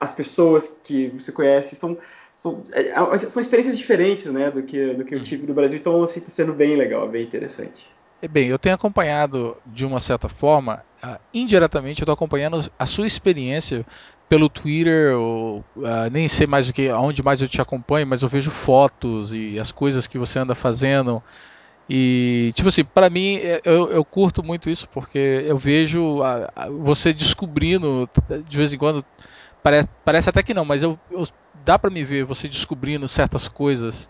[0.01, 1.97] as pessoas que você conhece são
[2.35, 5.23] são, é, é, são experiências diferentes, né, do que, do que eu hum.
[5.23, 7.87] tive no Brasil, então assim, tá sendo bem legal, bem interessante.
[8.29, 13.07] Bem, eu tenho acompanhado de uma certa forma, uh, indiretamente, eu estou acompanhando a sua
[13.07, 13.85] experiência
[14.29, 18.23] pelo Twitter, ou, uh, nem sei mais o que, aonde mais eu te acompanho, mas
[18.23, 21.23] eu vejo fotos e as coisas que você anda fazendo.
[21.89, 26.51] E, tipo assim, para mim, é, eu, eu, curto muito isso, porque eu vejo a,
[26.57, 28.09] a, você descobrindo,
[28.49, 29.05] de vez em quando,
[29.63, 31.29] parece, parece até que não, mas eu, eu
[31.65, 34.09] dá para me ver você descobrindo certas coisas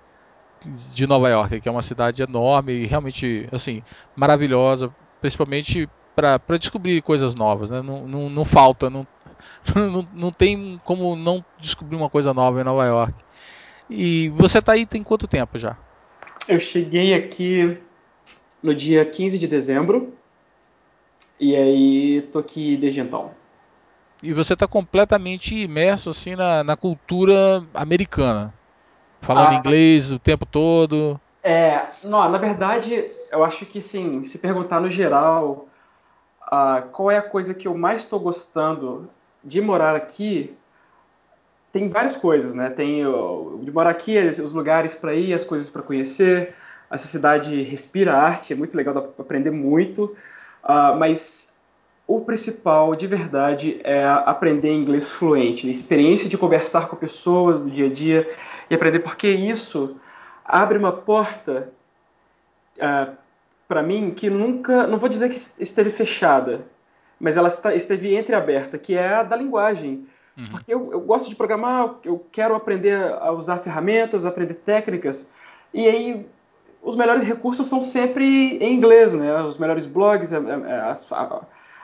[0.95, 3.83] de Nova York, que é uma cidade enorme e realmente assim
[4.17, 7.71] maravilhosa, principalmente para descobrir coisas novas.
[7.71, 7.83] Né?
[7.83, 9.07] Não, não, não falta, não,
[9.75, 13.15] não, não tem como não descobrir uma coisa nova em Nova York.
[13.89, 15.77] E você está aí tem quanto tempo já?
[16.49, 17.79] Eu cheguei aqui
[18.63, 20.15] no dia 15 de dezembro
[21.39, 23.31] e aí tô aqui desde então.
[24.23, 28.55] E você está completamente imerso assim na, na cultura americana
[29.21, 31.21] falando ah, inglês o tempo todo?
[31.43, 35.67] É, não, na verdade, eu acho que sim, se perguntar no geral
[36.93, 39.09] qual é a coisa que eu mais estou gostando
[39.43, 40.55] de morar aqui,
[41.73, 42.71] tem várias coisas, né?
[42.71, 43.03] Tem
[43.63, 46.55] de morar aqui, os lugares para ir, as coisas para conhecer.
[46.91, 50.17] Essa cidade respira arte, é muito legal, dá para aprender muito.
[50.63, 51.53] Uh, mas
[52.07, 57.71] o principal, de verdade, é aprender inglês fluente, a experiência de conversar com pessoas do
[57.71, 58.31] dia a dia
[58.71, 59.97] e aprender, porque isso
[60.45, 61.71] abre uma porta
[62.77, 63.24] uh,
[63.75, 66.65] para mim que nunca, não vou dizer que esteve fechada,
[67.19, 70.07] mas ela esteve entreaberta, que é a da linguagem.
[70.39, 70.49] Uhum.
[70.49, 75.29] Porque eu, eu, gosto de programar, eu quero aprender a usar ferramentas, aprender técnicas,
[75.73, 76.25] e aí
[76.81, 79.43] os melhores recursos são sempre em inglês, né?
[79.43, 81.41] Os melhores blogs, a, a, a,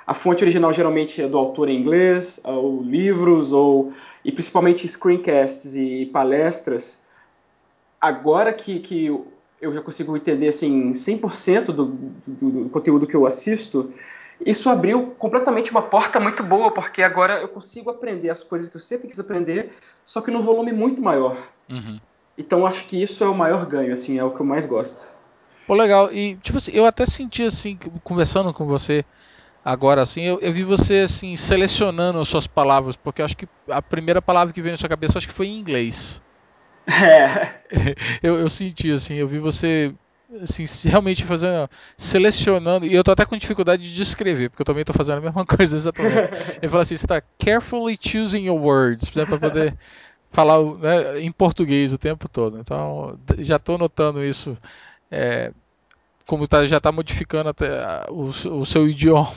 [0.07, 3.93] a fonte original geralmente é do autor em inglês, ou livros, ou
[4.25, 6.97] e principalmente screencasts e palestras.
[8.01, 9.11] Agora que, que
[9.61, 11.87] eu já consigo entender assim 100% do,
[12.27, 13.93] do, do conteúdo que eu assisto,
[14.45, 18.77] isso abriu completamente uma porta muito boa, porque agora eu consigo aprender as coisas que
[18.77, 19.73] eu sempre quis aprender,
[20.05, 21.37] só que num volume muito maior.
[21.69, 22.01] Uhum.
[22.39, 25.09] Então acho que isso é o maior ganho, assim, é o que eu mais gosto.
[25.67, 26.13] Pô, legal.
[26.13, 29.05] E tipo assim, eu até senti assim, conversando com você,
[29.65, 33.83] Agora, assim, eu, eu, vi você assim selecionando as suas palavras, porque acho que a
[33.83, 36.23] primeira palavra que veio na sua cabeça acho que foi em inglês.
[36.91, 37.61] É.
[38.21, 39.95] Eu, eu senti assim, eu vi você
[40.43, 44.85] assim, realmente fazendo, selecionando, e eu tô até com dificuldade de descrever, porque eu também
[44.85, 46.33] tô fazendo a mesma coisa exatamente.
[46.61, 49.77] Ele fala assim, você está carefully choosing your words, né, para poder
[50.31, 52.59] falar né, em português o tempo todo.
[52.59, 54.57] Então, já estou notando isso.
[55.11, 55.53] É,
[56.27, 57.53] como tá, já está modificando
[58.11, 58.23] o,
[58.61, 59.31] o seu idioma,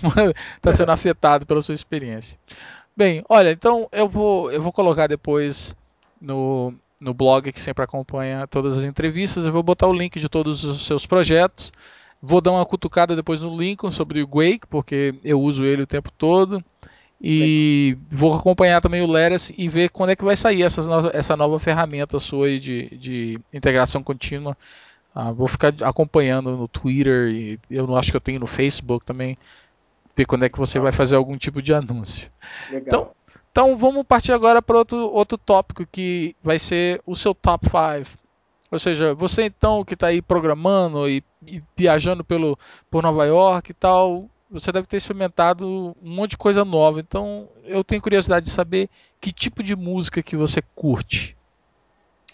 [0.57, 2.37] está sendo afetado pela sua experiência.
[2.95, 5.75] Bem, olha, então eu vou, eu vou colocar depois
[6.21, 10.29] no, no blog que sempre acompanha todas as entrevistas, eu vou botar o link de
[10.29, 11.71] todos os seus projetos.
[12.21, 15.87] Vou dar uma cutucada depois no Lincoln sobre o Wake, porque eu uso ele o
[15.87, 16.63] tempo todo.
[17.21, 18.19] E Bem.
[18.19, 20.81] vou acompanhar também o Leras e ver quando é que vai sair essa,
[21.13, 24.57] essa nova ferramenta sua de, de integração contínua
[25.15, 29.05] ah, vou ficar acompanhando no Twitter e eu não acho que eu tenho no Facebook
[29.05, 29.37] também.
[30.15, 32.31] Ver quando é que você vai fazer algum tipo de anúncio.
[32.71, 32.81] Legal.
[32.85, 33.11] Então,
[33.53, 38.17] então vamos partir agora para outro, outro tópico que vai ser o seu top 5.
[38.71, 42.57] Ou seja, você então que está aí programando e, e, viajando pelo,
[42.89, 46.99] por Nova York e tal, você deve ter experimentado um monte de coisa nova.
[46.99, 48.89] Então eu tenho curiosidade de saber
[49.21, 51.37] que tipo de música que você curte.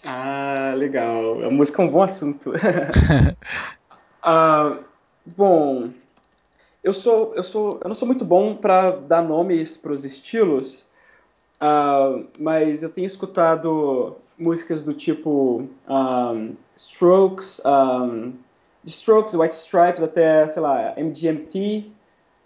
[0.02, 1.44] Ah, legal.
[1.44, 2.54] A música é um bom assunto.
[4.22, 4.78] ah,
[5.26, 5.90] bom,
[6.82, 10.86] eu sou, eu sou, eu não sou muito bom para dar nomes para os estilos,
[11.60, 18.32] uh, mas eu tenho escutado músicas do tipo um, Strokes, um,
[18.82, 21.90] de Strokes, White Stripes até, sei lá, MGMT,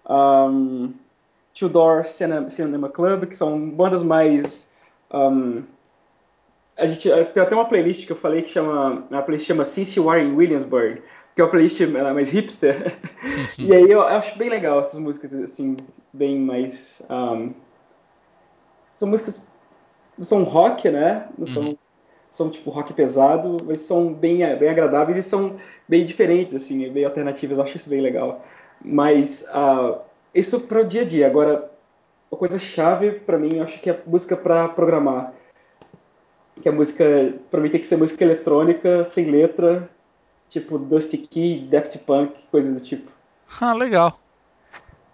[0.09, 0.93] um,
[1.55, 4.69] Two Door Cinema, Club, que são bandas mais
[5.13, 5.63] um,
[6.77, 9.05] a gente tem até uma playlist que eu falei que chama.
[9.11, 11.03] A playlist chama Since You Are in Williamsburg,
[11.35, 11.81] que é uma playlist
[12.15, 12.97] mais hipster.
[13.59, 15.77] e aí eu acho bem legal essas músicas, assim,
[16.13, 17.03] bem mais.
[17.09, 17.53] Um,
[18.99, 19.47] são músicas.
[20.19, 21.29] São rock, né?
[21.37, 21.77] Não são, uhum.
[22.31, 25.57] são tipo rock pesado, mas são bem, bem agradáveis e são
[25.89, 27.59] bem diferentes, assim, bem alternativas.
[27.59, 28.45] Eu acho isso bem legal.
[28.81, 29.99] Mas uh,
[30.35, 31.27] isso para o dia a dia.
[31.27, 31.71] Agora,
[32.31, 35.33] uma coisa chave para mim, eu acho que é música para programar
[36.61, 39.89] que a música, pra mim tem que ser música eletrônica, sem letra,
[40.49, 43.11] tipo Dusty Kid, Daft Punk, coisas do tipo.
[43.61, 44.19] Ah, legal.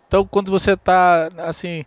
[0.06, 1.84] Então quando você tá, assim,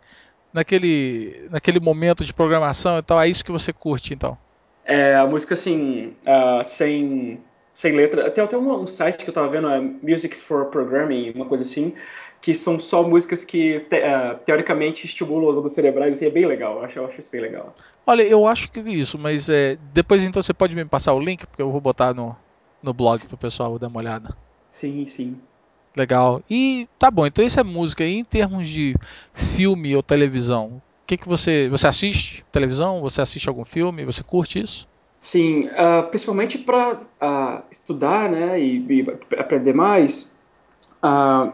[0.54, 4.38] naquele, naquele momento de programação e tal, é isso que você curte, então?
[4.86, 7.40] É a música assim, uh, sem,
[7.74, 8.30] sem letra.
[8.30, 11.64] Tem até um, um, site que eu tava vendo, é Music for Programming, uma coisa
[11.64, 11.94] assim,
[12.42, 16.46] que são só músicas que te, uh, teoricamente estimulam as ondas cerebrais, assim, é bem
[16.46, 17.74] legal, eu acho, eu acho isso bem legal.
[18.06, 21.20] Olha, eu acho que é isso, mas é, depois então você pode me passar o
[21.20, 22.36] link, porque eu vou botar no,
[22.82, 24.36] no blog pro pessoal dar uma olhada.
[24.70, 25.38] Sim, sim.
[25.96, 26.42] Legal.
[26.50, 28.04] E tá bom, então isso é música.
[28.04, 28.96] E em termos de
[29.34, 31.70] filme ou televisão, o que, que você.
[31.70, 33.02] Você assiste televisão?
[33.02, 34.06] Você assiste algum filme?
[34.06, 34.88] Você curte isso?
[35.24, 40.30] Sim, uh, principalmente para uh, ah, estudar né, e, e, aprender mais.
[41.02, 41.54] Uh,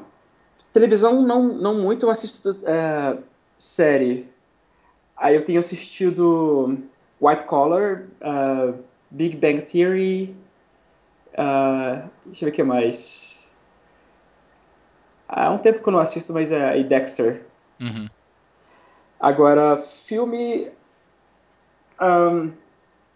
[0.74, 3.18] televisão não, não muito, eu assisto eh,
[3.60, 4.28] série.
[5.16, 6.80] Aí eu tenho assistido
[7.22, 8.06] White Collar,
[9.12, 10.36] Big Bang Theory.
[12.26, 13.39] deixa eu ver o que mais.
[15.32, 17.44] Há um tempo que eu não assisto, mas é e Dexter.
[17.80, 18.10] Uhum.
[19.20, 20.72] Agora, filme.
[22.02, 22.52] Um,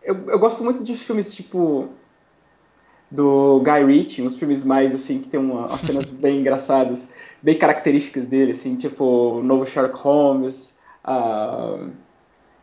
[0.03, 1.89] eu, eu gosto muito de filmes tipo.
[3.09, 7.07] Do Guy Ritchie, uns filmes mais assim, que tem uma, umas cenas bem engraçadas,
[7.43, 11.91] bem características dele, assim, tipo o novo Sherlock Holmes, uh,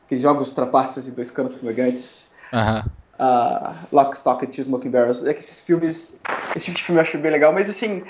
[0.05, 2.33] aqueles jogos trapaças e dois canos fumegantes.
[2.53, 2.81] Uhum.
[3.21, 5.25] Uh, Lock, Stock and Two Smoking Barrels.
[5.25, 6.19] É que esses filmes,
[6.57, 8.03] esse tipo de filme eu acho bem legal, mas assim,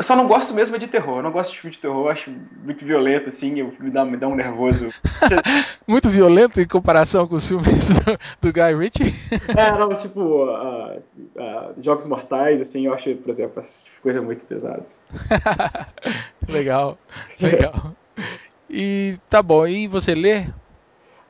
[0.00, 1.18] eu só não gosto mesmo de terror.
[1.18, 2.32] Eu não gosto de filme de terror, eu acho
[2.64, 4.88] muito violento, assim, me dá, me dá um nervoso.
[5.86, 9.14] muito violento em comparação com os filmes do, do Guy Ritchie?
[9.54, 11.02] é, não, tipo, uh,
[11.36, 13.62] uh, Jogos Mortais, assim, eu acho, por exemplo,
[14.02, 14.86] coisa muito pesada.
[16.48, 16.96] legal,
[17.38, 17.94] legal.
[18.70, 20.46] E tá bom, e você lê?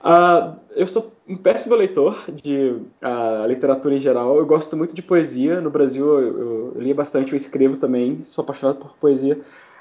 [0.00, 2.70] Uh, eu sou um péssimo leitor de
[3.02, 4.38] uh, literatura em geral.
[4.38, 5.60] Eu gosto muito de poesia.
[5.60, 9.40] No Brasil eu, eu, lia bastante, eu escrevo também, sou apaixonado por poesia.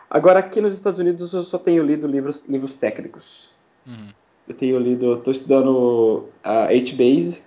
[0.09, 3.49] Agora aqui nos Estados Unidos eu só tenho lido livros, livros técnicos.
[3.87, 4.09] Uhum.
[4.47, 7.41] Eu tenho lido, estou estudando uh, HBase.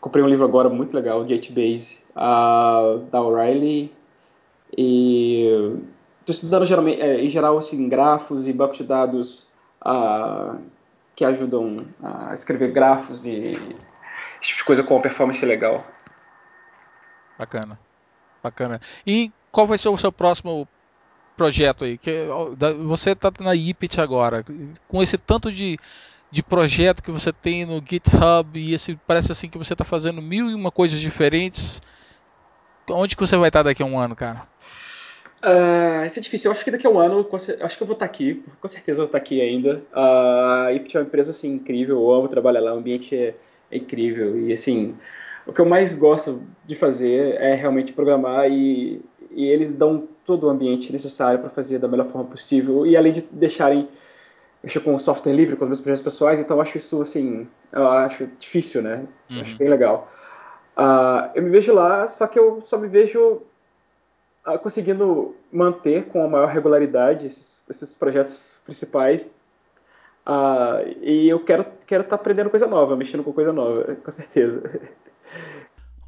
[0.00, 3.92] Comprei um livro agora muito legal de HBase uh, da O'Reilly
[4.76, 5.46] e
[6.20, 9.48] estou estudando geralmente, é, em geral assim grafos e bancos de dados
[9.84, 10.58] uh,
[11.20, 15.86] que ajudam a escrever grafos e esse tipo de coisa com uma performance legal.
[17.38, 17.78] Bacana.
[18.42, 18.80] Bacana.
[19.06, 20.66] E qual vai ser o seu próximo
[21.36, 21.98] projeto aí?
[21.98, 22.26] Que,
[22.86, 24.42] você está na IPIT agora,
[24.88, 25.78] com esse tanto de,
[26.30, 30.22] de projeto que você tem no GitHub e esse parece assim que você está fazendo
[30.22, 31.82] mil e uma coisas diferentes.
[32.88, 34.48] Onde que você vai estar daqui a um ano, cara?
[35.42, 36.48] Uh, isso é difícil.
[36.48, 38.44] Eu acho que daqui a um ano, acho que eu vou estar aqui.
[38.60, 39.82] Com certeza eu vou estar aqui ainda.
[39.92, 41.96] Uh, a Ipt é uma empresa assim, incrível.
[41.96, 42.74] Eu amo trabalhar lá.
[42.74, 43.34] O ambiente é,
[43.70, 44.38] é, incrível.
[44.38, 44.94] E assim,
[45.46, 50.46] o que eu mais gosto de fazer é realmente programar e, e eles dão todo
[50.46, 52.86] o ambiente necessário para fazer da melhor forma possível.
[52.86, 53.88] E além de deixarem
[54.62, 57.88] mexer com software livre, com os meus projetos pessoais, então eu acho isso assim, eu
[57.88, 59.04] acho difícil, né?
[59.30, 59.40] Uhum.
[59.40, 60.06] Acho bem legal.
[60.76, 63.42] Uh, eu me vejo lá, só que eu só me vejo
[64.62, 69.30] conseguindo manter com a maior regularidade esses, esses projetos principais.
[70.26, 74.10] Uh, e eu quero quero estar tá aprendendo coisa nova, mexendo com coisa nova, com
[74.10, 74.62] certeza.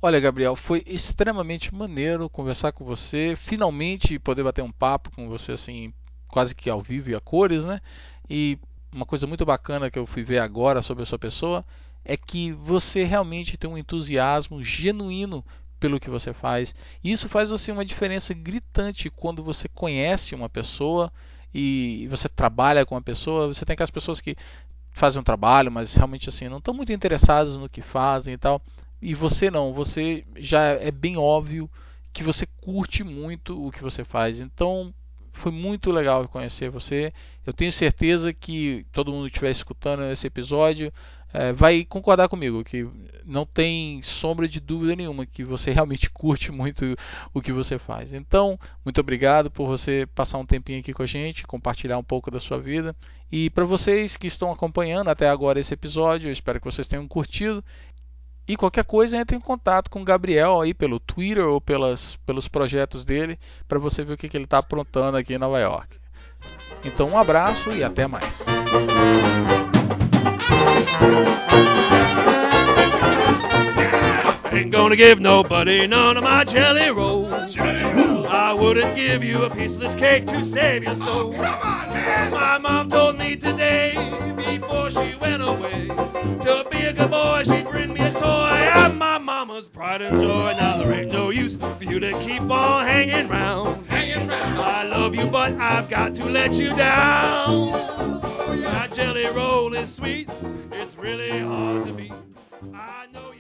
[0.00, 5.52] Olha, Gabriel, foi extremamente maneiro conversar com você, finalmente poder bater um papo com você
[5.52, 5.92] assim,
[6.28, 7.80] quase que ao vivo e a cores, né?
[8.28, 8.58] E
[8.92, 11.64] uma coisa muito bacana que eu fui ver agora sobre a sua pessoa
[12.04, 15.44] é que você realmente tem um entusiasmo genuíno
[15.82, 16.76] pelo que você faz.
[17.02, 21.12] E isso faz assim uma diferença gritante quando você conhece uma pessoa
[21.52, 23.48] e você trabalha com uma pessoa.
[23.48, 24.36] Você tem aquelas pessoas que
[24.92, 28.62] fazem um trabalho, mas realmente assim não estão muito interessadas no que fazem e tal.
[29.00, 31.68] E você não, você já é bem óbvio
[32.12, 34.40] que você curte muito o que você faz.
[34.40, 34.94] Então
[35.32, 37.12] foi muito legal conhecer você.
[37.44, 40.92] Eu tenho certeza que todo mundo que estiver escutando esse episódio
[41.32, 42.86] é, vai concordar comigo que
[43.24, 46.96] não tem sombra de dúvida nenhuma que você realmente curte muito
[47.32, 48.12] o que você faz.
[48.12, 52.30] Então, muito obrigado por você passar um tempinho aqui com a gente, compartilhar um pouco
[52.30, 52.94] da sua vida.
[53.30, 57.08] E para vocês que estão acompanhando até agora esse episódio, eu espero que vocês tenham
[57.08, 57.64] curtido.
[58.52, 62.48] E qualquer coisa, entre em contato com o Gabriel aí pelo Twitter ou pelas, pelos
[62.48, 65.96] projetos dele para você ver o que, que ele está aprontando aqui em Nova York.
[66.84, 68.44] Então, um abraço e até mais.
[74.52, 77.56] Ain't gonna give nobody none of my jelly rolls.
[77.56, 81.32] I wouldn't give you a piece of this cake to save your soul.
[81.32, 83.94] My mom told me today,
[84.36, 87.61] before she went away, to be a good boy, she'd
[89.98, 90.54] pride and joy.
[90.56, 93.86] Now there ain't no use for you to keep on hanging round.
[93.88, 94.58] Hanging round.
[94.58, 97.72] I love you, but I've got to let you down.
[98.62, 100.28] My jelly roll is sweet.
[100.70, 102.12] It's really hard to beat.
[102.74, 103.32] I know